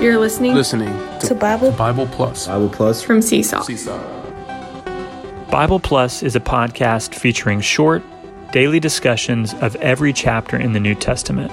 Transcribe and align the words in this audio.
You're 0.00 0.18
listening, 0.18 0.54
listening 0.54 0.88
to, 1.18 1.26
to 1.26 1.34
Bible, 1.34 1.72
Bible 1.72 2.06
Plus. 2.06 2.46
Bible 2.46 2.70
Plus 2.70 3.02
from 3.02 3.20
Seesaw. 3.20 3.60
Seesaw. 3.60 3.98
Bible 5.50 5.78
Plus 5.78 6.22
is 6.22 6.34
a 6.34 6.40
podcast 6.40 7.14
featuring 7.14 7.60
short, 7.60 8.02
daily 8.50 8.80
discussions 8.80 9.52
of 9.60 9.76
every 9.76 10.14
chapter 10.14 10.56
in 10.56 10.72
the 10.72 10.80
New 10.80 10.94
Testament. 10.94 11.52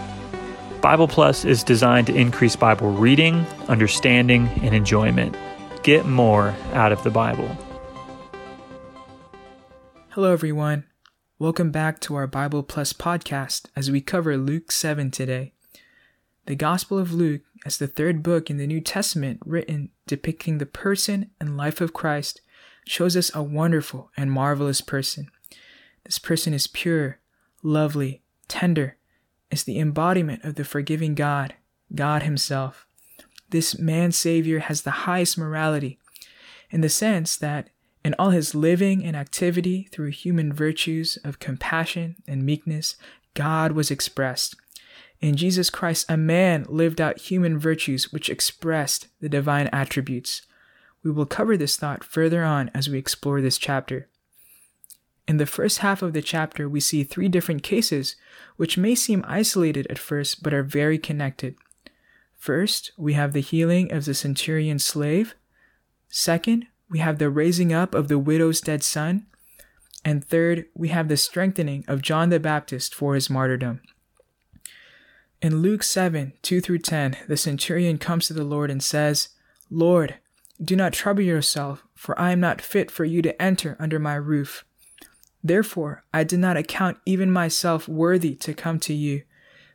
Bible 0.80 1.10
Plus 1.10 1.44
is 1.44 1.62
designed 1.62 2.08
to 2.08 2.16
increase 2.16 2.56
Bible 2.56 2.90
reading, 2.90 3.46
understanding, 3.68 4.48
and 4.62 4.74
enjoyment. 4.74 5.36
Get 5.84 6.06
more 6.06 6.56
out 6.72 6.94
of 6.94 7.04
the 7.04 7.12
Bible. 7.12 7.50
Hello, 10.12 10.32
everyone. 10.32 10.86
Welcome 11.38 11.72
back 11.72 12.00
to 12.00 12.16
our 12.16 12.28
Bible 12.28 12.64
Plus 12.64 12.94
podcast 12.94 13.66
as 13.76 13.92
we 13.92 14.00
cover 14.00 14.38
Luke 14.38 14.72
7 14.72 15.12
today. 15.12 15.52
The 16.46 16.56
Gospel 16.56 16.98
of 16.98 17.12
Luke, 17.12 17.42
as 17.66 17.78
the 17.78 17.88
third 17.88 18.24
book 18.24 18.50
in 18.50 18.58
the 18.58 18.68
New 18.68 18.82
Testament 18.82 19.40
written 19.46 19.90
depicting 20.06 20.58
the 20.58 20.66
person 20.66 21.32
and 21.40 21.58
life 21.58 21.82
of 21.82 21.94
Christ, 21.94 22.42
shows 22.86 23.18
us 23.18 23.34
a 23.34 23.44
wonderful 23.44 24.12
and 24.16 24.32
marvelous 24.32 24.82
person. 24.82 25.28
This 26.04 26.20
person 26.20 26.54
is 26.54 26.68
pure, 26.68 27.20
lovely, 27.64 28.22
tender, 28.48 28.98
is 29.52 29.64
the 29.64 29.80
embodiment 29.80 30.44
of 30.44 30.56
the 30.56 30.64
forgiving 30.64 31.16
God, 31.16 31.56
God 31.94 32.24
Himself. 32.24 32.86
This 33.50 33.78
man 33.78 34.12
Savior 34.12 34.60
has 34.60 34.82
the 34.82 34.92
highest 34.92 35.38
morality 35.38 36.00
in 36.70 36.82
the 36.82 36.90
sense 36.90 37.38
that 37.38 37.70
in 38.04 38.16
all 38.18 38.30
his 38.30 38.56
living 38.56 39.04
and 39.04 39.16
activity 39.16 39.88
through 39.92 40.12
human 40.12 40.54
virtues 40.54 41.18
of 41.24 41.40
compassion 41.40 42.16
and 42.28 42.44
meekness, 42.44 42.96
God 43.34 43.74
was 43.74 43.92
expressed. 43.92 44.56
In 45.20 45.36
Jesus 45.36 45.70
Christ, 45.70 46.06
a 46.10 46.18
man 46.18 46.66
lived 46.70 47.02
out 47.02 47.20
human 47.20 47.58
virtues 47.58 48.14
which 48.14 48.30
expressed 48.30 49.08
the 49.20 49.30
divine 49.30 49.68
attributes. 49.74 50.44
We 51.04 51.12
will 51.12 51.26
cover 51.26 51.58
this 51.58 51.78
thought 51.78 52.04
further 52.04 52.44
on 52.44 52.70
as 52.74 52.88
we 52.88 53.00
explore 53.00 53.42
this 53.42 53.58
chapter. 53.58 54.08
In 55.28 55.38
the 55.38 55.46
first 55.46 55.80
half 55.80 56.02
of 56.02 56.14
the 56.14 56.22
chapter, 56.22 56.70
we 56.70 56.80
see 56.80 57.04
three 57.04 57.28
different 57.28 57.64
cases 57.64 58.16
which 58.56 58.78
may 58.78 58.96
seem 58.96 59.26
isolated 59.28 59.88
at 59.88 60.00
first 60.00 60.44
but 60.44 60.54
are 60.54 60.64
very 60.64 60.98
connected. 60.98 61.56
First, 62.38 62.92
we 62.98 63.14
have 63.14 63.34
the 63.34 63.42
healing 63.42 63.92
of 63.92 64.06
the 64.06 64.14
centurion 64.14 64.80
slave. 64.80 65.36
Second, 66.10 66.68
we 66.90 67.00
have 67.00 67.18
the 67.18 67.30
raising 67.30 67.74
up 67.74 67.94
of 67.94 68.08
the 68.08 68.20
widow's 68.20 68.62
dead 68.62 68.84
son. 68.84 69.26
And 70.06 70.24
third, 70.24 70.66
we 70.74 70.90
have 70.90 71.10
the 71.10 71.18
strengthening 71.18 71.84
of 71.88 72.02
John 72.02 72.30
the 72.30 72.40
Baptist 72.40 72.96
for 72.96 73.16
his 73.16 73.30
martyrdom. 73.30 73.82
In 75.40 75.62
Luke 75.62 75.84
7 75.84 76.34
2 76.42 76.62
through 76.62 76.80
10, 76.80 77.18
the 77.28 77.38
centurion 77.38 78.00
comes 78.00 78.26
to 78.26 78.34
the 78.34 78.44
Lord 78.44 78.72
and 78.72 78.82
says, 78.82 79.30
Lord, 79.70 80.16
do 80.60 80.76
not 80.76 80.94
trouble 80.94 81.22
yourself, 81.22 81.84
for 81.94 82.20
I 82.20 82.32
am 82.32 82.40
not 82.40 82.60
fit 82.60 82.90
for 82.90 83.06
you 83.06 83.22
to 83.22 83.40
enter 83.40 83.78
under 83.80 84.00
my 84.00 84.16
roof. 84.16 84.66
Therefore, 85.44 86.04
I 86.12 86.24
did 86.24 86.40
not 86.40 86.58
account 86.58 86.98
even 87.06 87.32
myself 87.32 87.88
worthy 87.88 88.34
to 88.36 88.56
come 88.56 88.80
to 88.80 88.96
you, 88.96 89.22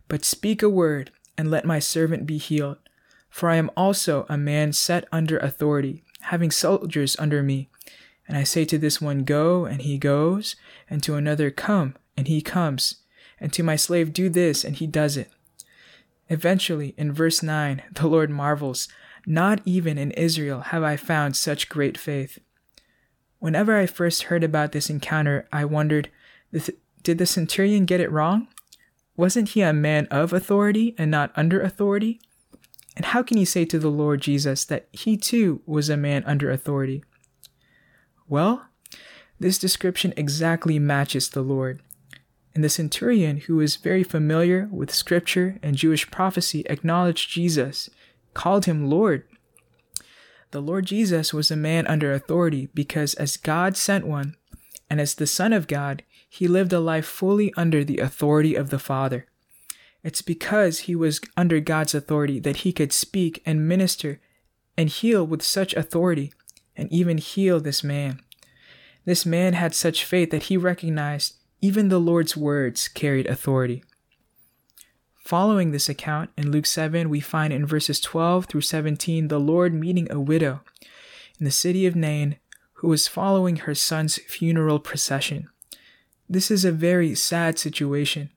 but 0.09 0.25
speak 0.25 0.65
a 0.65 0.69
word, 0.69 1.13
and 1.39 1.49
let 1.49 1.65
my 1.65 1.79
servant 1.79 2.27
be 2.27 2.39
healed. 2.39 2.79
For 3.31 3.49
I 3.49 3.55
am 3.55 3.71
also 3.77 4.27
a 4.29 4.37
man 4.37 4.73
set 4.73 5.07
under 5.13 5.39
authority, 5.39 6.03
having 6.23 6.51
soldiers 6.51 7.17
under 7.21 7.41
me. 7.41 7.71
And 8.27 8.37
I 8.37 8.43
say 8.43 8.65
to 8.65 8.79
this 8.79 9.01
one, 9.01 9.23
Go, 9.23 9.65
and 9.65 9.83
he 9.83 9.97
goes, 9.97 10.57
and 10.91 11.05
to 11.05 11.15
another, 11.15 11.53
Come, 11.53 11.95
and 12.17 12.27
he 12.27 12.43
comes, 12.43 12.97
and 13.39 13.53
to 13.53 13.63
my 13.63 13.77
slave, 13.77 14.13
Do 14.13 14.29
this, 14.29 14.65
and 14.65 14.75
he 14.75 14.89
does 14.89 15.17
it. 15.17 15.31
Eventually, 16.33 16.95
in 16.97 17.13
verse 17.13 17.43
9, 17.43 17.83
the 17.93 18.07
Lord 18.07 18.31
marvels, 18.31 18.89
Not 19.27 19.61
even 19.67 19.99
in 19.99 20.13
Israel 20.13 20.61
have 20.61 20.83
I 20.83 20.97
found 20.97 21.37
such 21.37 21.69
great 21.69 21.99
faith. 21.99 22.39
Whenever 23.39 23.77
I 23.77 23.85
first 23.85 24.25
heard 24.25 24.43
about 24.43 24.73
this 24.73 24.89
encounter, 24.89 25.47
I 25.53 25.67
wondered, 25.67 26.09
Did 27.03 27.19
the 27.19 27.27
centurion 27.27 27.85
get 27.85 28.01
it 28.01 28.11
wrong? 28.11 28.49
Wasn't 29.15 29.51
he 29.51 29.61
a 29.61 29.75
man 29.75 30.07
of 30.07 30.33
authority 30.33 30.95
and 30.97 31.11
not 31.11 31.33
under 31.37 31.61
authority? 31.61 32.19
And 32.97 33.05
how 33.05 33.23
can 33.23 33.37
he 33.37 33.45
say 33.45 33.67
to 33.67 33.79
the 33.79 33.91
Lord 33.91 34.23
Jesus 34.23 34.65
that 34.65 34.89
he 34.91 35.19
too 35.19 35.61
was 35.67 35.91
a 35.91 35.99
man 35.99 36.25
under 36.25 36.51
authority? 36.51 37.05
Well, 38.27 38.69
this 39.39 39.59
description 39.59 40.15
exactly 40.17 40.79
matches 40.79 41.29
the 41.29 41.43
Lord. 41.43 41.83
And 42.55 42.63
the 42.63 42.69
centurion, 42.69 43.39
who 43.39 43.57
was 43.57 43.77
very 43.77 44.03
familiar 44.03 44.69
with 44.71 44.95
scripture 44.95 45.59
and 45.63 45.75
Jewish 45.75 46.11
prophecy, 46.11 46.65
acknowledged 46.69 47.31
Jesus, 47.31 47.89
called 48.35 48.67
him 48.67 48.91
Lord. 48.91 49.25
The 50.51 50.61
Lord 50.61 50.85
Jesus 50.85 51.33
was 51.33 51.51
a 51.51 51.57
man 51.57 51.87
under 51.87 52.13
authority 52.13 52.69
because, 52.75 53.15
as 53.15 53.39
God 53.39 53.77
sent 53.77 54.07
one, 54.07 54.37
and 54.91 55.01
as 55.01 55.15
the 55.15 55.27
Son 55.27 55.55
of 55.55 55.67
God, 55.67 56.03
he 56.29 56.47
lived 56.47 56.75
a 56.75 56.81
life 56.81 57.07
fully 57.07 57.53
under 57.57 57.83
the 57.85 57.99
authority 57.99 58.55
of 58.55 58.69
the 58.69 58.79
Father. 58.79 59.27
It's 60.05 60.21
because 60.21 60.81
he 60.81 60.95
was 60.95 61.21
under 61.37 61.61
God's 61.61 61.95
authority 61.95 62.39
that 62.41 62.59
he 62.59 62.73
could 62.73 62.93
speak 62.93 63.43
and 63.47 63.67
minister 63.67 64.21
and 64.77 64.89
heal 64.89 65.27
with 65.27 65.43
such 65.43 65.75
authority, 65.75 66.33
and 66.77 66.91
even 66.93 67.19
heal 67.19 67.61
this 67.61 67.85
man. 67.85 68.21
This 69.05 69.27
man 69.27 69.53
had 69.55 69.75
such 69.75 70.05
faith 70.05 70.31
that 70.31 70.45
he 70.45 70.57
recognized 70.57 71.37
even 71.63 71.89
the 71.89 72.01
Lord's 72.01 72.37
words 72.37 72.89
carried 72.89 73.27
authority. 73.27 73.85
Following 75.25 75.71
this 75.71 75.89
account 75.89 76.31
in 76.37 76.51
Luke 76.51 76.67
7, 76.67 77.09
we 77.09 77.21
find 77.21 77.53
in 77.53 77.65
verses 77.65 78.01
12 78.01 78.47
through 78.47 78.63
17 78.63 79.29
the 79.29 79.39
Lord 79.39 79.73
meeting 79.73 80.11
a 80.11 80.21
widow 80.21 80.63
in 81.39 81.45
the 81.45 81.53
city 81.53 81.87
of 81.87 81.95
Nain 81.95 82.37
who 82.75 82.89
was 82.89 83.07
following 83.07 83.57
her 83.57 83.77
son's 83.77 84.17
funeral 84.17 84.81
procession. 84.81 85.49
This 86.29 86.51
is 86.51 86.65
a 86.65 86.73
very 86.73 87.15
sad 87.15 87.61
situation. 87.61 88.31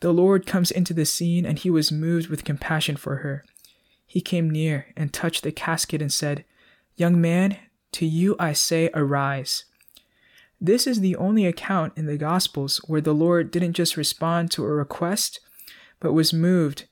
The 0.00 0.12
Lord 0.12 0.44
comes 0.44 0.72
into 0.72 0.92
the 0.92 1.06
scene 1.06 1.46
and 1.46 1.60
he 1.60 1.70
was 1.70 1.92
moved 1.92 2.28
with 2.28 2.44
compassion 2.44 2.96
for 2.96 3.18
her. 3.18 3.44
He 4.04 4.20
came 4.20 4.50
near 4.50 4.88
and 4.96 5.12
touched 5.12 5.44
the 5.44 5.52
casket 5.52 6.02
and 6.02 6.12
said, 6.12 6.44
Young 6.96 7.20
man, 7.20 7.56
to 7.92 8.04
you 8.04 8.34
I 8.40 8.52
say, 8.52 8.90
arise. 8.94 9.64
This 10.64 10.86
is 10.86 11.00
the 11.00 11.16
only 11.16 11.44
account 11.44 11.92
in 11.96 12.06
the 12.06 12.16
Gospels 12.16 12.76
where 12.86 13.00
the 13.00 13.12
Lord 13.12 13.50
didn't 13.50 13.72
just 13.72 13.96
respond 13.96 14.52
to 14.52 14.64
a 14.64 14.68
request, 14.68 15.40
but 15.98 16.12
was 16.12 16.32
moved 16.32 16.84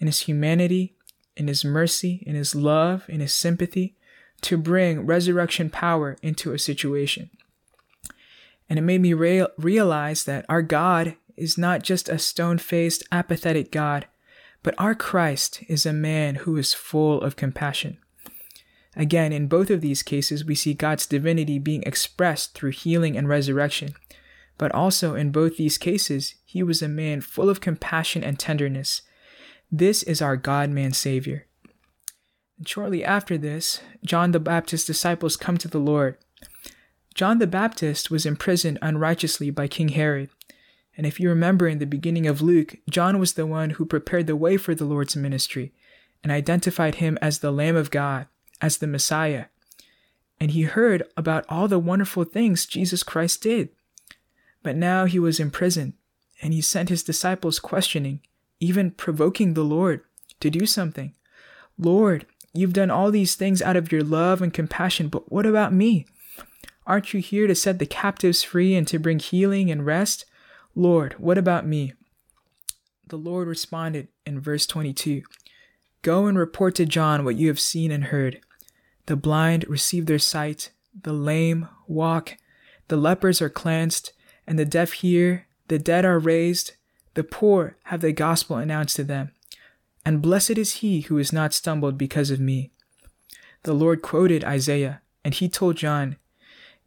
in 0.00 0.08
his 0.08 0.22
humanity, 0.22 0.96
in 1.36 1.46
his 1.46 1.64
mercy, 1.64 2.24
in 2.26 2.34
his 2.34 2.56
love, 2.56 3.04
in 3.08 3.20
his 3.20 3.32
sympathy 3.32 3.94
to 4.40 4.58
bring 4.58 5.06
resurrection 5.06 5.70
power 5.70 6.16
into 6.20 6.52
a 6.52 6.58
situation. 6.58 7.30
And 8.68 8.76
it 8.76 8.82
made 8.82 9.00
me 9.00 9.12
re- 9.12 9.46
realize 9.56 10.24
that 10.24 10.44
our 10.48 10.62
God 10.62 11.14
is 11.36 11.56
not 11.56 11.84
just 11.84 12.08
a 12.08 12.18
stone 12.18 12.58
faced, 12.58 13.04
apathetic 13.12 13.70
God, 13.70 14.08
but 14.64 14.74
our 14.78 14.96
Christ 14.96 15.62
is 15.68 15.86
a 15.86 15.92
man 15.92 16.34
who 16.34 16.56
is 16.56 16.74
full 16.74 17.20
of 17.20 17.36
compassion. 17.36 17.98
Again, 18.94 19.32
in 19.32 19.46
both 19.46 19.70
of 19.70 19.80
these 19.80 20.02
cases, 20.02 20.44
we 20.44 20.54
see 20.54 20.74
God's 20.74 21.06
divinity 21.06 21.58
being 21.58 21.82
expressed 21.84 22.54
through 22.54 22.72
healing 22.72 23.16
and 23.16 23.28
resurrection. 23.28 23.94
But 24.58 24.72
also, 24.72 25.14
in 25.14 25.32
both 25.32 25.56
these 25.56 25.78
cases, 25.78 26.34
he 26.44 26.62
was 26.62 26.82
a 26.82 26.88
man 26.88 27.22
full 27.22 27.48
of 27.48 27.60
compassion 27.60 28.22
and 28.22 28.38
tenderness. 28.38 29.02
This 29.70 30.02
is 30.02 30.20
our 30.20 30.36
God 30.36 30.68
man 30.68 30.92
Savior. 30.92 31.46
Shortly 32.66 33.02
after 33.02 33.38
this, 33.38 33.80
John 34.04 34.32
the 34.32 34.38
Baptist's 34.38 34.86
disciples 34.86 35.36
come 35.36 35.56
to 35.58 35.68
the 35.68 35.78
Lord. 35.78 36.18
John 37.14 37.38
the 37.38 37.46
Baptist 37.46 38.10
was 38.10 38.26
imprisoned 38.26 38.78
unrighteously 38.82 39.50
by 39.50 39.68
King 39.68 39.88
Herod. 39.88 40.28
And 40.96 41.06
if 41.06 41.18
you 41.18 41.30
remember 41.30 41.66
in 41.66 41.78
the 41.78 41.86
beginning 41.86 42.26
of 42.26 42.42
Luke, 42.42 42.76
John 42.88 43.18
was 43.18 43.32
the 43.32 43.46
one 43.46 43.70
who 43.70 43.86
prepared 43.86 44.26
the 44.26 44.36
way 44.36 44.58
for 44.58 44.74
the 44.74 44.84
Lord's 44.84 45.16
ministry 45.16 45.72
and 46.22 46.30
identified 46.30 46.96
him 46.96 47.18
as 47.22 47.38
the 47.38 47.50
Lamb 47.50 47.74
of 47.74 47.90
God 47.90 48.26
as 48.62 48.78
the 48.78 48.86
Messiah. 48.86 49.46
And 50.40 50.52
he 50.52 50.62
heard 50.62 51.02
about 51.16 51.44
all 51.48 51.68
the 51.68 51.78
wonderful 51.78 52.24
things 52.24 52.64
Jesus 52.64 53.02
Christ 53.02 53.42
did. 53.42 53.68
But 54.62 54.76
now 54.76 55.04
he 55.04 55.18
was 55.18 55.38
in 55.38 55.50
prison, 55.50 55.94
and 56.40 56.54
he 56.54 56.60
sent 56.60 56.88
his 56.88 57.02
disciples 57.02 57.58
questioning, 57.58 58.20
even 58.60 58.92
provoking 58.92 59.54
the 59.54 59.64
Lord 59.64 60.02
to 60.40 60.48
do 60.48 60.64
something. 60.66 61.14
Lord, 61.78 62.26
you've 62.54 62.72
done 62.72 62.90
all 62.90 63.10
these 63.10 63.34
things 63.34 63.60
out 63.60 63.76
of 63.76 63.90
your 63.92 64.02
love 64.02 64.40
and 64.40 64.54
compassion, 64.54 65.08
but 65.08 65.30
what 65.30 65.46
about 65.46 65.72
me? 65.72 66.06
Aren't 66.86 67.12
you 67.12 67.20
here 67.20 67.46
to 67.46 67.54
set 67.54 67.78
the 67.78 67.86
captives 67.86 68.42
free 68.42 68.74
and 68.74 68.86
to 68.88 68.98
bring 68.98 69.18
healing 69.18 69.70
and 69.70 69.86
rest? 69.86 70.24
Lord, 70.74 71.14
what 71.18 71.38
about 71.38 71.66
me? 71.66 71.92
The 73.08 73.16
Lord 73.16 73.46
responded 73.46 74.08
in 74.24 74.40
verse 74.40 74.66
22 74.66 75.22
Go 76.02 76.26
and 76.26 76.36
report 76.36 76.74
to 76.76 76.86
John 76.86 77.24
what 77.24 77.36
you 77.36 77.46
have 77.46 77.60
seen 77.60 77.92
and 77.92 78.04
heard. 78.04 78.40
The 79.06 79.16
blind 79.16 79.64
receive 79.68 80.06
their 80.06 80.18
sight, 80.18 80.70
the 81.02 81.12
lame 81.12 81.68
walk, 81.86 82.36
the 82.88 82.96
lepers 82.96 83.42
are 83.42 83.50
cleansed, 83.50 84.12
and 84.46 84.58
the 84.58 84.64
deaf 84.64 84.92
hear, 84.92 85.46
the 85.68 85.78
dead 85.78 86.04
are 86.04 86.18
raised, 86.18 86.72
the 87.14 87.24
poor 87.24 87.76
have 87.84 88.00
the 88.00 88.12
gospel 88.12 88.56
announced 88.56 88.96
to 88.96 89.04
them. 89.04 89.32
and 90.04 90.20
blessed 90.20 90.58
is 90.58 90.74
he 90.74 91.02
who 91.02 91.18
is 91.18 91.32
not 91.32 91.54
stumbled 91.54 91.96
because 91.96 92.30
of 92.30 92.40
me. 92.40 92.72
The 93.62 93.72
Lord 93.72 94.02
quoted 94.02 94.42
Isaiah, 94.44 95.00
and 95.24 95.32
he 95.32 95.48
told 95.48 95.76
John, 95.76 96.16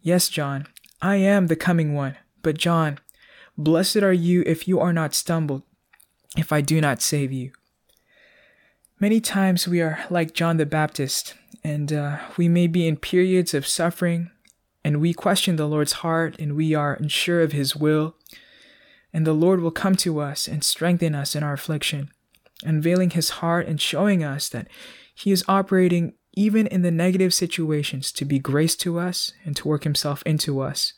Yes, 0.01 0.27
John, 0.27 0.67
I 1.01 1.15
am 1.15 1.47
the 1.47 1.55
coming 1.55 1.93
one, 1.93 2.17
but 2.41 2.57
John, 2.57 2.99
blessed 3.57 3.97
are 3.97 4.13
you 4.13 4.43
if 4.45 4.67
you 4.67 4.79
are 4.79 4.91
not 4.91 5.13
stumbled, 5.13 5.63
if 6.35 6.51
I 6.51 6.61
do 6.61 6.81
not 6.81 7.01
save 7.01 7.31
you. 7.31 7.51
Many 8.99 9.21
times 9.21 9.67
we 9.67 9.81
are 9.81 10.05
like 10.09 10.33
John 10.33 10.57
the 10.57 10.65
Baptist, 10.65 11.35
and 11.65 11.91
uh, 11.91 12.19
we 12.37 12.47
may 12.47 12.67
be 12.67 12.87
in 12.87 12.95
periods 12.95 13.55
of 13.55 13.65
suffering, 13.65 14.29
and 14.83 15.01
we 15.01 15.15
question 15.15 15.55
the 15.55 15.65
Lord's 15.65 15.93
heart, 15.93 16.35
and 16.37 16.55
we 16.55 16.75
are 16.75 16.93
unsure 16.93 17.41
of 17.41 17.53
his 17.53 17.75
will. 17.75 18.15
And 19.11 19.25
the 19.25 19.33
Lord 19.33 19.61
will 19.61 19.71
come 19.71 19.95
to 19.95 20.19
us 20.19 20.47
and 20.47 20.63
strengthen 20.63 21.15
us 21.15 21.35
in 21.35 21.41
our 21.41 21.53
affliction, 21.53 22.11
unveiling 22.63 23.09
his 23.09 23.41
heart 23.41 23.65
and 23.65 23.81
showing 23.81 24.23
us 24.23 24.47
that 24.49 24.67
he 25.15 25.31
is 25.31 25.43
operating 25.47 26.13
even 26.33 26.67
in 26.67 26.83
the 26.83 26.91
negative 26.91 27.33
situations 27.33 28.11
to 28.11 28.25
be 28.25 28.37
grace 28.37 28.75
to 28.75 28.99
us 28.99 29.31
and 29.43 29.55
to 29.55 29.67
work 29.67 29.85
himself 29.85 30.21
into 30.23 30.61
us. 30.61 30.93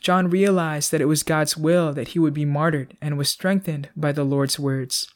John 0.00 0.30
realized 0.30 0.92
that 0.92 1.00
it 1.00 1.06
was 1.06 1.24
God's 1.24 1.56
will 1.56 1.92
that 1.94 2.08
he 2.08 2.20
would 2.20 2.34
be 2.34 2.44
martyred 2.44 2.96
and 3.02 3.18
was 3.18 3.28
strengthened 3.28 3.88
by 3.96 4.12
the 4.12 4.22
Lord's 4.22 4.56
words. 4.56 5.12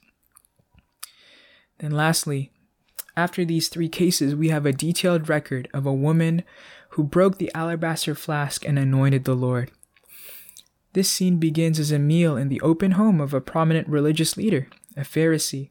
Then, 1.79 1.93
lastly, 1.93 2.51
after 3.17 3.45
these 3.45 3.69
three 3.69 3.89
cases, 3.89 4.35
we 4.35 4.49
have 4.49 4.67
a 4.67 4.73
detailed 4.73 5.29
record 5.29 5.69
of 5.73 5.87
a 5.87 5.93
woman 5.93 6.43
who 6.91 7.05
broke 7.05 7.39
the 7.39 7.51
alabaster 7.55 8.15
flask 8.15 8.65
and 8.67 8.79
anointed 8.79 9.25
the 9.25 9.35
Lord. 9.35 9.71
This 10.93 11.11
scene 11.11 11.39
begins 11.39 11.79
as 11.81 11.91
a 11.91 11.99
meal 11.99 12.37
in 12.37 12.49
the 12.49 12.61
open 12.61 12.93
home 12.93 13.21
of 13.21 13.35
a 13.35 13.41
prominent 13.41 13.89
religious 13.89 14.37
leader, 14.37 14.69
a 14.97 15.01
Pharisee. 15.01 15.71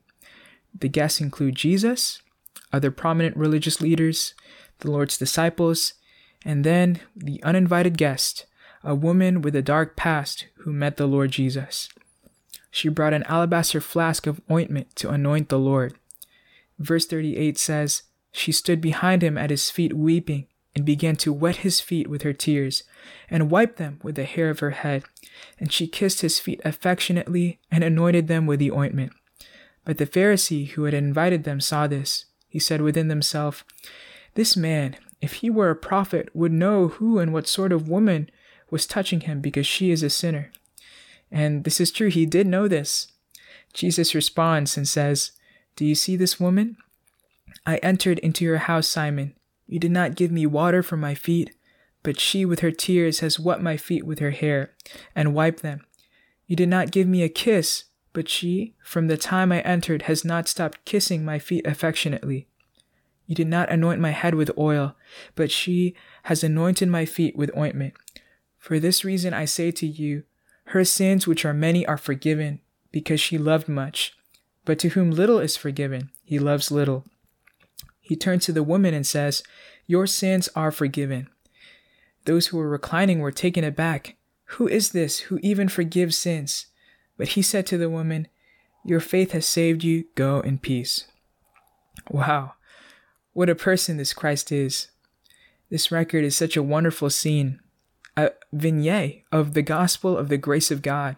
The 0.78 0.90
guests 0.90 1.22
include 1.22 1.56
Jesus, 1.56 2.22
other 2.74 2.92
prominent 2.92 3.38
religious 3.38 3.80
leaders, 3.80 4.34
the 4.80 4.92
Lord's 4.92 5.18
disciples, 5.18 5.94
and 6.44 6.63
then 6.63 7.00
the 7.16 7.42
uninvited 7.44 7.98
guest, 7.98 8.46
a 8.84 8.96
woman 8.96 9.42
with 9.42 9.56
a 9.56 9.62
dark 9.62 9.96
past 9.96 10.48
who 10.60 10.74
met 10.74 10.98
the 10.98 11.07
Lord 11.07 11.31
Jesus. 11.31 11.88
She 12.69 12.89
brought 12.89 13.13
an 13.13 13.24
alabaster 13.24 13.80
flask 13.80 14.28
of 14.28 14.42
ointment 14.51 14.96
to 14.98 15.10
anoint 15.10 15.50
the 15.50 15.60
Lord. 15.60 15.94
Verse 16.80 17.06
38 17.06 17.58
says, 17.58 18.04
She 18.31 18.52
stood 18.52 18.81
behind 18.81 19.24
him 19.24 19.38
at 19.38 19.50
his 19.50 19.70
feet 19.70 19.94
weeping, 19.94 20.48
and 20.75 20.86
began 20.86 21.16
to 21.18 21.31
wet 21.31 21.58
his 21.58 21.80
feet 21.80 22.08
with 22.10 22.24
her 22.24 22.34
tears, 22.34 22.84
and 23.30 23.52
wiped 23.52 23.78
them 23.78 24.00
with 24.04 24.16
the 24.16 24.24
hair 24.24 24.50
of 24.50 24.60
her 24.60 24.72
head. 24.72 25.04
And 25.60 25.72
she 25.72 25.88
kissed 25.88 26.22
his 26.22 26.40
feet 26.40 26.62
affectionately, 26.66 27.60
and 27.72 27.84
anointed 27.84 28.28
them 28.28 28.46
with 28.46 28.60
the 28.60 28.72
ointment. 28.72 29.14
But 29.86 29.98
the 29.98 30.08
Pharisee 30.08 30.70
who 30.72 30.86
had 30.86 30.94
invited 30.94 31.44
them 31.44 31.60
saw 31.60 31.88
this. 31.88 32.25
He 32.48 32.60
said 32.60 32.81
within 32.81 33.10
himself, 33.10 33.66
This 34.36 34.56
man, 34.56 34.96
if 35.22 35.34
he 35.36 35.50
were 35.50 35.70
a 35.70 35.75
prophet, 35.75 36.30
would 36.34 36.52
know 36.52 36.88
who 36.90 37.20
and 37.20 37.34
what 37.34 37.48
sort 37.48 37.72
of 37.72 37.90
woman 37.90 38.30
was 38.70 38.88
touching 38.88 39.22
him 39.22 39.42
because 39.42 39.68
she 39.68 39.92
is 39.92 40.04
a 40.04 40.10
sinner. 40.10 40.52
And 41.31 41.64
this 41.64 41.81
is 41.81 41.92
true, 41.92 42.10
he 42.10 42.25
did 42.25 42.48
know 42.48 42.68
this. 42.68 43.08
Jesus 43.74 44.14
responds 44.14 44.78
and 44.78 44.88
says, 44.88 45.31
Do 45.75 45.86
you 45.86 45.96
see 45.96 46.16
this 46.16 46.40
woman? 46.40 46.78
I 47.66 47.78
entered 47.78 48.20
into 48.20 48.46
your 48.46 48.58
house, 48.58 48.88
Simon. 48.88 49.34
You 49.68 49.80
did 49.80 49.92
not 49.92 50.16
give 50.16 50.31
me 50.31 50.46
water 50.46 50.84
for 50.84 50.98
my 50.98 51.16
feet, 51.16 51.56
but 52.04 52.20
she 52.20 52.46
with 52.46 52.60
her 52.60 52.72
tears 52.72 53.20
has 53.20 53.40
wet 53.40 53.62
my 53.62 53.78
feet 53.78 54.06
with 54.06 54.20
her 54.20 54.31
hair 54.31 54.74
and 55.16 55.34
wiped 55.34 55.62
them. 55.62 55.81
You 56.46 56.56
did 56.56 56.70
not 56.70 56.92
give 56.92 57.08
me 57.08 57.24
a 57.24 57.30
kiss, 57.30 57.86
but 58.12 58.30
she, 58.30 58.75
from 58.84 59.08
the 59.08 59.18
time 59.18 59.52
I 59.52 59.62
entered, 59.62 60.04
has 60.04 60.24
not 60.24 60.48
stopped 60.48 60.86
kissing 60.86 61.25
my 61.25 61.40
feet 61.40 61.66
affectionately. 61.66 62.48
You 63.25 63.36
did 63.36 63.48
not 63.48 63.72
anoint 63.72 64.02
my 64.02 64.12
head 64.12 64.36
with 64.36 64.52
oil, 64.58 64.96
but 65.36 65.50
she 65.50 65.96
has 66.24 66.44
anointed 66.44 66.90
my 66.90 67.06
feet 67.06 67.36
with 67.36 67.56
ointment. 67.58 67.94
For 68.60 68.80
this 68.80 69.04
reason 69.04 69.34
I 69.34 69.46
say 69.46 69.72
to 69.72 69.88
you, 69.88 70.24
her 70.66 70.86
sins, 70.86 71.25
which 71.25 71.46
are 71.46 71.54
many, 71.54 71.86
are 71.86 71.98
forgiven, 71.98 72.60
because 72.92 73.20
she 73.20 73.38
loved 73.38 73.68
much. 73.68 74.14
But 74.65 74.80
to 74.80 74.89
whom 74.89 75.12
little 75.12 75.39
is 75.39 75.57
forgiven, 75.57 76.10
he 76.24 76.39
loves 76.39 76.71
little. 76.71 77.06
He 78.00 78.15
turns 78.15 78.45
to 78.45 78.51
the 78.51 78.63
woman 78.63 78.94
and 78.94 79.06
says, 79.06 79.44
Your 79.88 80.07
sins 80.07 80.50
are 80.56 80.71
forgiven. 80.71 81.27
Those 82.25 82.48
who 82.48 82.57
were 82.57 82.69
reclining 82.69 83.19
were 83.19 83.31
taken 83.31 83.63
aback. 83.63 84.15
Who 84.45 84.68
is 84.68 84.92
this 84.92 85.19
who 85.19 85.39
even 85.42 85.68
forgives 85.68 86.18
sins? 86.18 86.68
But 87.18 87.30
he 87.30 87.42
said 87.42 87.65
to 87.68 87.77
the 87.77 87.89
woman, 87.89 88.27
Your 88.86 89.00
faith 89.00 89.31
has 89.31 89.45
saved 89.45 89.83
you. 89.83 90.06
Go 90.15 90.39
in 90.39 90.57
peace. 90.57 91.06
Wow, 92.10 92.54
what 93.33 93.50
a 93.50 93.56
person 93.56 93.98
this 93.98 94.13
Christ 94.13 94.51
is. 94.51 94.89
This 95.69 95.92
record 95.92 96.24
is 96.24 96.36
such 96.36 96.57
a 96.57 96.63
wonderful 96.63 97.10
scene, 97.10 97.60
a 98.15 98.31
vignette 98.51 99.24
of 99.31 99.54
the 99.54 99.62
gospel 99.62 100.18
of 100.18 100.30
the 100.30 100.38
grace 100.38 100.71
of 100.71 100.81
God. 100.81 101.15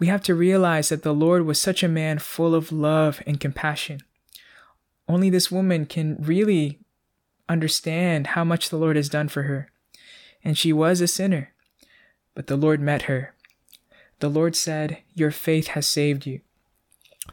We 0.00 0.08
have 0.08 0.22
to 0.24 0.34
realize 0.34 0.88
that 0.88 1.04
the 1.04 1.14
Lord 1.14 1.46
was 1.46 1.60
such 1.60 1.84
a 1.84 1.88
man 1.88 2.18
full 2.18 2.56
of 2.56 2.72
love 2.72 3.22
and 3.24 3.38
compassion. 3.38 4.00
Only 5.08 5.30
this 5.30 5.52
woman 5.52 5.86
can 5.86 6.16
really 6.18 6.80
understand 7.48 8.28
how 8.28 8.42
much 8.42 8.70
the 8.70 8.76
Lord 8.76 8.96
has 8.96 9.08
done 9.08 9.28
for 9.28 9.44
her. 9.44 9.70
And 10.42 10.58
she 10.58 10.72
was 10.72 11.00
a 11.00 11.06
sinner, 11.06 11.52
but 12.34 12.48
the 12.48 12.56
Lord 12.56 12.80
met 12.80 13.02
her 13.02 13.34
the 14.20 14.28
Lord 14.28 14.54
said, 14.54 14.98
Your 15.14 15.30
faith 15.30 15.68
has 15.68 15.86
saved 15.86 16.26
you. 16.26 16.40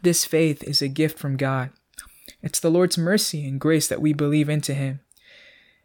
This 0.02 0.26
faith 0.26 0.64
is 0.64 0.82
a 0.82 0.88
gift 0.88 1.20
from 1.20 1.38
God. 1.38 1.72
It's 2.42 2.60
the 2.60 2.72
Lord's 2.72 2.98
mercy 2.98 3.46
and 3.46 3.60
grace 3.60 3.88
that 3.90 4.02
we 4.02 4.14
believe 4.14 4.50
into 4.50 4.74
Him. 4.74 5.02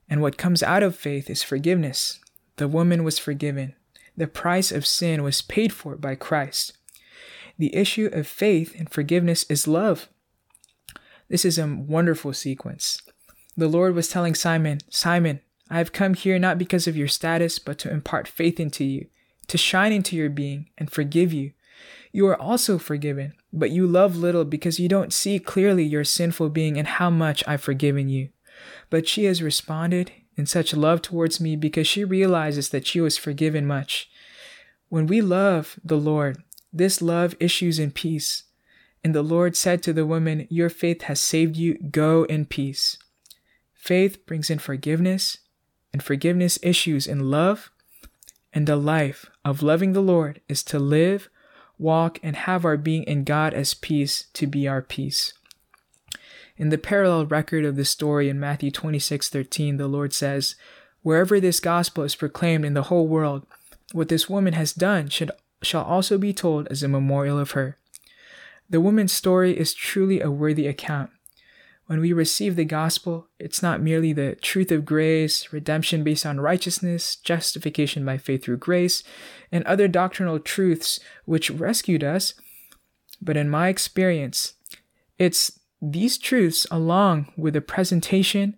And 0.09 0.23
what 0.23 0.39
comes 0.39 0.63
out 0.63 0.83
of 0.83 0.97
faith 0.97 1.29
is 1.29 1.43
forgiveness. 1.43 2.21
The 2.57 2.69
woman 2.69 3.03
was 3.03 3.19
forgiven. 3.19 3.75
The 4.17 4.27
price 4.27 4.73
of 4.73 4.87
sin 4.87 5.23
was 5.23 5.43
paid 5.43 5.73
for 5.73 5.97
by 5.97 6.15
Christ. 6.15 6.77
The 7.59 7.75
issue 7.75 8.11
of 8.13 8.27
faith 8.27 8.75
and 8.79 8.91
forgiveness 8.91 9.45
is 9.49 9.69
love. 9.69 10.09
This 11.29 11.45
is 11.45 11.59
a 11.59 11.67
wonderful 11.67 12.33
sequence. 12.33 13.01
The 13.57 13.69
Lord 13.69 13.95
was 13.95 14.09
telling 14.09 14.35
Simon, 14.35 14.81
Simon, 14.91 15.41
I 15.71 15.79
have 15.79 15.93
come 15.93 16.15
here 16.15 16.39
not 16.39 16.59
because 16.59 16.87
of 16.87 16.97
your 16.97 17.09
status, 17.09 17.59
but 17.59 17.79
to 17.79 17.91
impart 17.91 18.29
faith 18.29 18.61
into 18.61 18.85
you 18.85 19.07
to 19.49 19.59
shine 19.59 19.93
into 19.93 20.17
your 20.17 20.31
being 20.31 20.71
and 20.79 20.91
forgive 20.91 21.33
you. 21.33 21.53
You 22.13 22.27
are 22.29 22.41
also 22.41 22.79
forgiven, 22.79 23.35
but 23.53 23.71
you 23.71 23.87
love 23.87 24.17
little 24.17 24.45
because 24.45 24.79
you 24.79 24.89
don't 24.89 25.13
see 25.13 25.39
clearly 25.39 25.85
your 25.85 26.05
sinful 26.05 26.51
being 26.51 26.79
and 26.79 26.87
how 26.87 27.11
much 27.11 27.43
I've 27.47 27.63
forgiven 27.63 28.09
you. 28.09 28.31
But 28.91 29.09
she 29.09 29.25
has 29.25 29.43
responded 29.43 30.13
in 30.37 30.47
such 30.47 30.75
love 30.75 31.03
towards 31.03 31.41
me 31.41 31.57
because 31.57 31.87
she 31.87 32.05
realizes 32.05 32.69
that 32.71 32.87
she 32.87 33.01
was 33.01 33.19
forgiven 33.19 33.67
much. 33.67 34.11
When 34.93 35.07
we 35.07 35.23
love 35.23 35.81
the 35.83 35.97
Lord, 35.97 36.43
this 36.71 37.01
love 37.01 37.35
issues 37.41 37.79
in 37.79 37.93
peace. 37.93 38.43
And 39.03 39.15
the 39.15 39.23
Lord 39.23 39.57
said 39.57 39.83
to 39.85 39.93
the 39.95 40.05
woman, 40.05 40.47
Your 40.51 40.69
faith 40.69 41.05
has 41.05 41.19
saved 41.19 41.57
you. 41.57 41.79
Go 41.79 42.25
in 42.25 42.45
peace. 42.45 42.99
Faith 43.73 44.27
brings 44.27 44.51
in 44.51 44.59
forgiveness, 44.59 45.39
and 45.95 46.03
forgiveness 46.03 46.59
issues 46.63 47.07
in 47.07 47.31
love, 47.31 47.71
and 48.53 48.67
the 48.67 48.77
life 48.77 49.31
of 49.47 49.63
loving 49.63 49.95
the 49.95 50.03
Lord 50.03 50.43
is 50.47 50.63
to 50.65 50.79
live, 50.79 51.31
walk, 51.79 52.19
and 52.23 52.37
have 52.37 52.67
our 52.67 52.77
being 52.77 53.05
in 53.05 53.25
God 53.25 53.55
as 53.55 53.73
peace 53.73 54.27
to 54.35 54.47
be 54.47 54.69
our 54.69 54.83
peace. 54.83 55.33
In 56.59 56.69
the 56.69 56.77
parallel 56.77 57.25
record 57.25 57.65
of 57.65 57.77
the 57.77 57.87
story 57.87 58.29
in 58.29 58.39
Matthew 58.39 58.71
26 58.71 59.31
13, 59.31 59.79
the 59.79 59.89
Lord 59.89 60.13
says, 60.13 60.55
Wherever 61.01 61.41
this 61.41 61.61
gospel 61.61 62.05
is 62.05 62.15
proclaimed 62.15 62.67
in 62.67 62.75
the 62.75 62.83
whole 62.83 63.09
world, 63.09 63.47
what 63.93 64.09
this 64.09 64.29
woman 64.29 64.55
has 64.55 64.73
done 64.73 65.09
should, 65.09 65.31
shall 65.63 65.85
also 65.85 66.19
be 66.19 66.33
told 66.33 66.67
as 66.69 66.83
a 66.83 66.89
memorial 66.89 67.39
of 67.39 67.53
her. 67.53 67.79
The 68.69 68.81
woman's 68.81 69.13
story 69.13 69.59
is 69.59 69.75
truly 69.75 70.21
a 70.21 70.31
worthy 70.31 70.67
account. 70.67 71.11
When 71.87 72.01
we 72.01 72.13
receive 72.13 72.57
the 72.57 72.65
gospel, 72.65 73.29
it's 73.39 73.63
not 73.63 73.83
merely 73.83 74.13
the 74.13 74.37
truth 74.37 74.71
of 74.71 74.85
grace, 74.85 75.53
redemption 75.53 76.05
based 76.05 76.25
on 76.25 76.41
righteousness, 76.41 77.17
justification 77.17 78.05
by 78.05 78.19
faith 78.19 78.45
through 78.45 78.59
grace, 78.59 79.03
and 79.51 79.65
other 79.65 79.89
doctrinal 79.89 80.39
truths 80.39 81.01
which 81.27 81.51
rescued 81.51 82.03
us, 82.03 82.35
but 83.21 83.37
in 83.37 83.51
my 83.51 83.69
experience, 83.69 84.55
it's 85.19 85.61
these 85.83 86.17
truths 86.17 86.67
along 86.71 87.33
with 87.37 87.55
the 87.55 87.61
presentation 87.61 88.57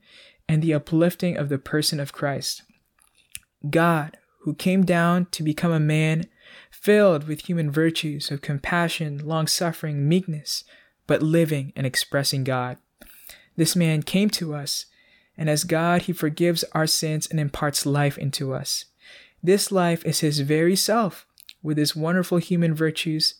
and 0.48 0.62
the 0.62 0.74
uplifting 0.74 1.36
of 1.36 1.48
the 1.48 1.58
person 1.58 1.98
of 1.98 2.12
Christ. 2.12 2.62
God, 3.68 4.16
who 4.44 4.54
came 4.54 4.84
down 4.84 5.26
to 5.30 5.42
become 5.42 5.72
a 5.72 5.80
man 5.80 6.26
filled 6.70 7.26
with 7.26 7.46
human 7.46 7.70
virtues 7.70 8.30
of 8.30 8.42
compassion, 8.42 9.18
long 9.26 9.46
suffering, 9.46 10.06
meekness, 10.06 10.64
but 11.06 11.22
living 11.22 11.72
and 11.74 11.86
expressing 11.86 12.44
God. 12.44 12.76
This 13.56 13.74
man 13.74 14.02
came 14.02 14.28
to 14.30 14.54
us, 14.54 14.84
and 15.36 15.48
as 15.48 15.64
God, 15.64 16.02
he 16.02 16.12
forgives 16.12 16.62
our 16.72 16.86
sins 16.86 17.26
and 17.26 17.40
imparts 17.40 17.86
life 17.86 18.18
into 18.18 18.52
us. 18.52 18.84
This 19.42 19.72
life 19.72 20.04
is 20.04 20.20
his 20.20 20.40
very 20.40 20.76
self, 20.76 21.26
with 21.62 21.78
his 21.78 21.96
wonderful 21.96 22.38
human 22.38 22.74
virtues 22.74 23.36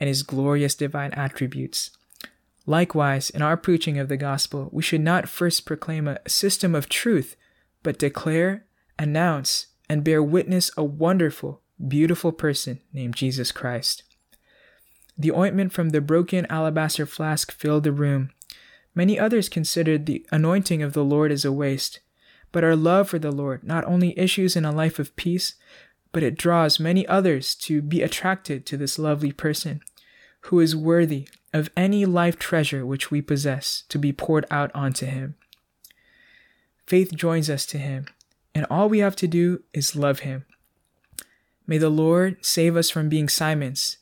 and 0.00 0.08
his 0.08 0.24
glorious 0.24 0.74
divine 0.74 1.12
attributes. 1.12 1.90
Likewise, 2.66 3.30
in 3.30 3.42
our 3.42 3.56
preaching 3.56 3.96
of 3.98 4.08
the 4.08 4.16
gospel, 4.16 4.68
we 4.72 4.82
should 4.82 5.00
not 5.00 5.28
first 5.28 5.64
proclaim 5.66 6.08
a 6.08 6.18
system 6.28 6.74
of 6.74 6.88
truth, 6.88 7.36
but 7.84 7.98
declare, 7.98 8.66
announce, 8.98 9.68
and 9.88 10.04
bear 10.04 10.22
witness 10.22 10.70
a 10.76 10.84
wonderful, 10.84 11.62
beautiful 11.86 12.32
person 12.32 12.80
named 12.92 13.16
Jesus 13.16 13.52
Christ. 13.52 14.02
The 15.16 15.32
ointment 15.32 15.72
from 15.72 15.90
the 15.90 16.00
broken 16.00 16.46
alabaster 16.46 17.06
flask 17.06 17.50
filled 17.50 17.84
the 17.84 17.92
room. 17.92 18.30
Many 18.94 19.18
others 19.18 19.48
considered 19.48 20.06
the 20.06 20.26
anointing 20.30 20.82
of 20.82 20.92
the 20.92 21.04
Lord 21.04 21.32
as 21.32 21.44
a 21.44 21.52
waste, 21.52 22.00
but 22.52 22.64
our 22.64 22.76
love 22.76 23.08
for 23.08 23.18
the 23.18 23.32
Lord 23.32 23.64
not 23.64 23.84
only 23.84 24.18
issues 24.18 24.56
in 24.56 24.64
a 24.64 24.72
life 24.72 24.98
of 24.98 25.14
peace, 25.16 25.54
but 26.12 26.22
it 26.22 26.38
draws 26.38 26.80
many 26.80 27.06
others 27.06 27.54
to 27.54 27.82
be 27.82 28.02
attracted 28.02 28.64
to 28.66 28.76
this 28.76 28.98
lovely 28.98 29.32
person, 29.32 29.80
who 30.42 30.60
is 30.60 30.74
worthy 30.74 31.28
of 31.52 31.70
any 31.76 32.06
life 32.06 32.38
treasure 32.38 32.86
which 32.86 33.10
we 33.10 33.20
possess 33.20 33.84
to 33.88 33.98
be 33.98 34.12
poured 34.12 34.46
out 34.50 34.70
onto 34.74 35.06
him. 35.06 35.34
Faith 36.86 37.14
joins 37.14 37.50
us 37.50 37.66
to 37.66 37.78
him, 37.78 38.06
and 38.58 38.66
all 38.68 38.88
we 38.88 38.98
have 38.98 39.14
to 39.14 39.28
do 39.28 39.62
is 39.72 39.94
love 39.94 40.20
him. 40.20 40.44
May 41.64 41.78
the 41.78 41.90
Lord 41.90 42.44
save 42.44 42.76
us 42.76 42.90
from 42.90 43.08
being 43.08 43.28
Simons 43.28 43.98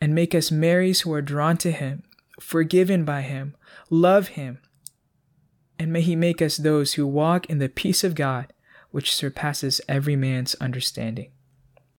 and 0.00 0.14
make 0.14 0.34
us 0.34 0.50
Marys 0.50 1.02
who 1.02 1.12
are 1.12 1.20
drawn 1.20 1.58
to 1.58 1.70
him, 1.70 2.02
forgiven 2.40 3.04
by 3.04 3.20
him, 3.20 3.54
love 3.90 4.28
him, 4.28 4.60
and 5.78 5.92
may 5.92 6.00
he 6.00 6.16
make 6.16 6.40
us 6.40 6.56
those 6.56 6.94
who 6.94 7.06
walk 7.06 7.44
in 7.50 7.58
the 7.58 7.68
peace 7.68 8.02
of 8.02 8.14
God 8.14 8.50
which 8.92 9.14
surpasses 9.14 9.82
every 9.86 10.16
man's 10.16 10.54
understanding. 10.54 11.32